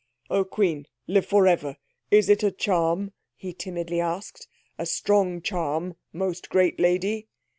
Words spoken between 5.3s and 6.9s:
charm, most great